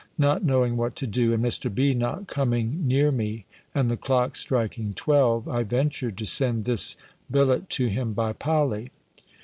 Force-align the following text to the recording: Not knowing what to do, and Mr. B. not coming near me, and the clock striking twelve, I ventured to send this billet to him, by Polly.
Not 0.17 0.43
knowing 0.43 0.77
what 0.77 0.95
to 0.95 1.05
do, 1.05 1.31
and 1.31 1.43
Mr. 1.45 1.71
B. 1.71 1.93
not 1.93 2.25
coming 2.25 2.87
near 2.87 3.11
me, 3.11 3.45
and 3.75 3.87
the 3.87 3.95
clock 3.95 4.35
striking 4.35 4.95
twelve, 4.95 5.47
I 5.47 5.61
ventured 5.61 6.17
to 6.17 6.25
send 6.25 6.65
this 6.65 6.97
billet 7.29 7.69
to 7.69 7.85
him, 7.85 8.13
by 8.13 8.33
Polly. 8.33 8.89